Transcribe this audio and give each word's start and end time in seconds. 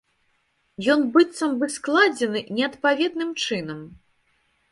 Ён 0.93 1.03
быццам 1.17 1.51
бы 1.59 1.67
складзены 1.75 2.41
неадпаведным 2.59 3.31
чынам. 3.45 3.79